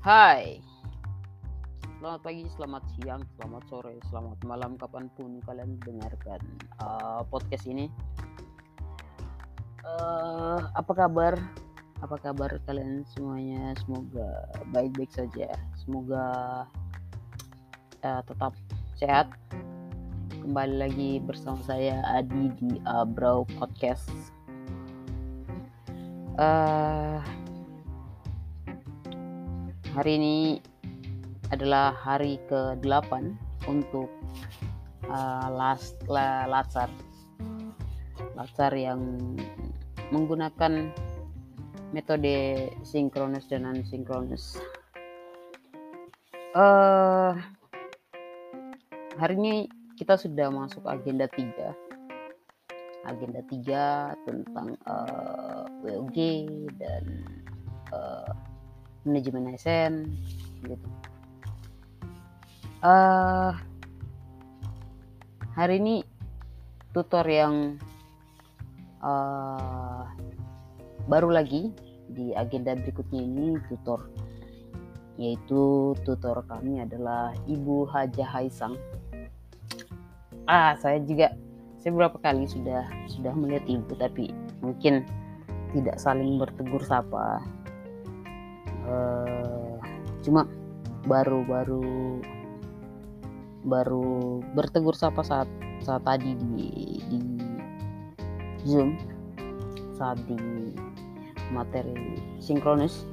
[0.00, 0.56] Hai,
[2.00, 6.40] selamat pagi, selamat siang, selamat sore, selamat malam, kapan pun kalian dengarkan
[6.80, 7.92] uh, podcast ini.
[9.84, 11.36] Uh, apa kabar?
[12.00, 13.76] Apa kabar kalian semuanya?
[13.76, 15.52] Semoga baik-baik saja.
[15.84, 16.24] Semoga
[18.00, 18.56] uh, tetap
[18.96, 19.28] sehat.
[20.40, 24.08] Kembali lagi bersama saya Adi di Abrow Podcast.
[26.40, 27.20] Uh,
[29.90, 30.36] hari ini
[31.50, 33.10] adalah hari ke-8
[33.66, 34.06] untuk
[35.10, 36.90] uh, las, la, latsar
[38.72, 39.02] yang
[40.14, 40.94] menggunakan
[41.90, 44.62] metode sinkronus dan asinkronus.
[46.54, 47.34] Uh,
[49.18, 49.54] hari ini
[49.98, 51.90] kita sudah masuk agenda 3
[53.06, 56.18] agenda 3 tentang uh, WOG
[56.76, 57.04] dan
[57.94, 58.30] uh,
[59.04, 60.08] manajemen ASN
[60.64, 60.88] gitu.
[62.80, 63.52] Uh,
[65.52, 66.04] hari ini
[66.96, 67.76] tutor yang
[69.04, 70.08] uh,
[71.08, 71.72] baru lagi
[72.10, 74.08] di agenda berikutnya ini tutor
[75.20, 78.80] yaitu tutor kami adalah Ibu Haja Haisang.
[80.48, 81.36] Ah, saya juga
[81.76, 84.32] saya beberapa kali sudah sudah melihat ibu tapi
[84.64, 85.04] mungkin
[85.76, 87.40] tidak saling bertegur sapa
[88.90, 89.78] uh,
[90.20, 90.44] cuma
[91.06, 91.46] baru
[93.64, 95.48] baru bertegur sapa saat
[95.80, 96.68] saat tadi di
[97.08, 97.20] di
[98.68, 98.98] zoom
[99.96, 100.36] saat di
[101.54, 103.08] materi sinkronus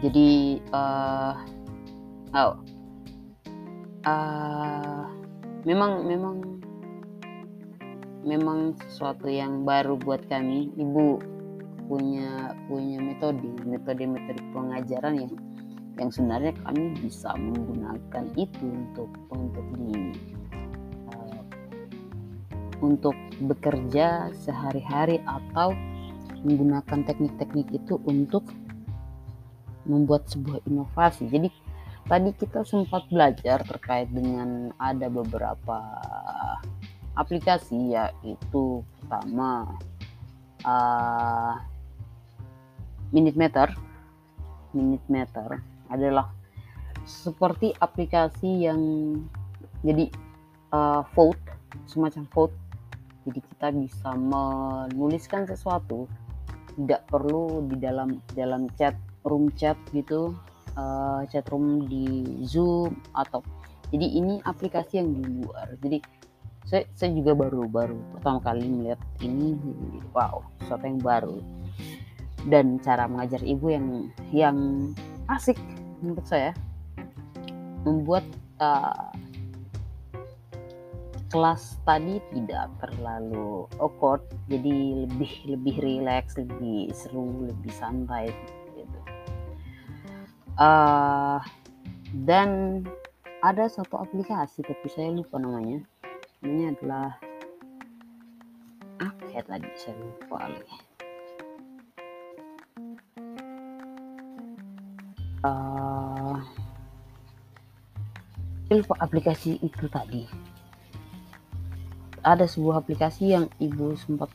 [0.00, 1.36] jadi uh,
[2.32, 2.56] oh
[4.08, 5.04] uh,
[5.68, 6.36] memang memang
[8.22, 10.70] memang sesuatu yang baru buat kami.
[10.78, 11.31] Ibu
[11.86, 15.32] punya punya metode metode metode pengajaran yang
[16.00, 20.16] yang sebenarnya kami bisa menggunakan itu untuk untuk di
[21.12, 21.42] uh,
[22.80, 25.76] untuk bekerja sehari-hari atau
[26.42, 28.42] menggunakan teknik-teknik itu untuk
[29.86, 31.30] membuat sebuah inovasi.
[31.30, 31.48] Jadi
[32.06, 35.78] tadi kita sempat belajar terkait dengan ada beberapa
[37.14, 39.76] aplikasi yaitu pertama
[40.64, 41.54] uh,
[43.12, 43.68] minute meter
[44.72, 45.60] minute meter
[45.92, 46.32] adalah
[47.04, 48.80] seperti aplikasi yang
[49.84, 50.08] jadi
[50.72, 51.38] uh, vote
[51.84, 52.54] semacam vote.
[53.22, 56.10] Jadi kita bisa menuliskan sesuatu
[56.74, 60.34] tidak perlu di dalam dalam chat room chat gitu
[60.74, 63.44] uh, chat room di zoom atau
[63.92, 65.68] jadi ini aplikasi yang di luar.
[65.78, 65.98] Jadi
[66.66, 69.58] saya, saya juga baru baru pertama kali melihat ini
[70.14, 71.38] wow sesuatu yang baru
[72.50, 73.86] dan cara mengajar ibu yang
[74.34, 74.58] yang
[75.30, 75.58] asik
[76.02, 76.50] menurut saya.
[77.82, 78.22] Membuat
[78.62, 79.10] uh,
[81.32, 84.20] kelas tadi tidak terlalu awkward
[84.52, 88.28] jadi lebih lebih rileks lebih seru lebih santai
[88.76, 89.00] gitu.
[90.60, 91.40] Uh,
[92.28, 92.82] dan
[93.42, 95.82] ada satu aplikasi tapi saya lupa namanya.
[96.42, 97.16] Ini adalah
[99.02, 100.91] apa ya tadi saya lupa lagi
[105.42, 106.34] uh,
[108.72, 110.24] lupa aplikasi itu tadi?
[112.22, 114.30] Ada sebuah aplikasi yang ibu sempat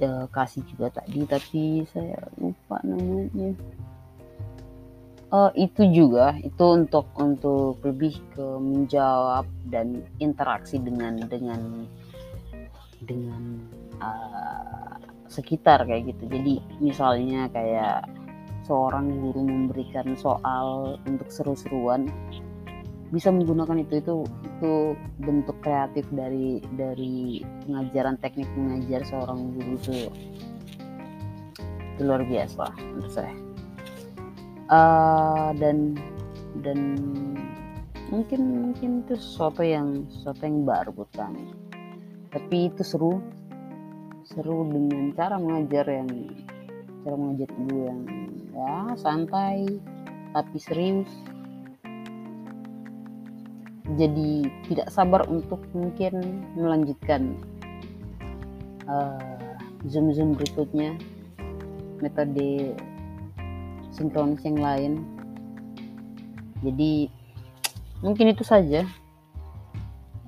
[0.00, 3.56] uh, kasih juga tadi tapi saya lupa namanya.
[5.32, 11.88] Uh, itu juga itu untuk untuk lebih ke menjawab dan interaksi dengan dengan
[13.00, 13.64] dengan
[14.04, 15.00] uh,
[15.32, 16.28] sekitar kayak gitu.
[16.28, 16.54] Jadi
[16.84, 18.04] misalnya kayak
[18.66, 22.06] seorang guru memberikan soal untuk seru-seruan
[23.12, 24.16] bisa menggunakan itu itu
[24.56, 24.72] itu
[25.20, 30.08] bentuk kreatif dari dari pengajaran teknik mengajar seorang guru itu.
[31.92, 33.36] Itu luar biasa menurut saya.
[34.72, 35.92] Uh, dan
[36.64, 36.78] dan
[38.08, 41.52] mungkin mungkin itu sesuatu yang sesuatu yang baru buat kami.
[42.32, 43.20] Tapi itu seru.
[44.24, 46.08] Seru dengan cara mengajar yang
[47.02, 48.00] cara mengajar ibu yang
[48.54, 49.66] ya santai
[50.32, 51.10] tapi serius.
[53.98, 57.36] Jadi tidak sabar untuk mungkin melanjutkan
[58.88, 60.96] uh, zoom zoom berikutnya
[62.00, 62.72] metode
[63.92, 64.92] sinkronis yang lain.
[66.62, 67.10] Jadi
[68.00, 68.86] mungkin itu saja.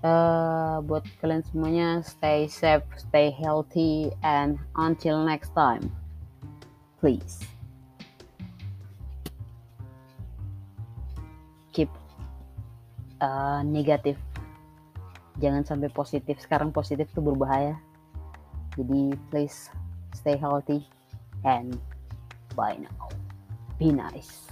[0.05, 5.81] Uh, buat kalian semuanya stay safe stay healthy and until next time
[7.05, 7.45] please.
[11.77, 11.93] Keep
[13.21, 14.17] uh, negatif.
[15.37, 16.41] Jangan sampai positif.
[16.41, 17.77] Sekarang positif itu berbahaya.
[18.81, 19.69] Jadi please
[20.17, 20.89] stay healthy
[21.45, 21.77] and
[22.57, 23.13] bye now.
[23.77, 24.49] Be nice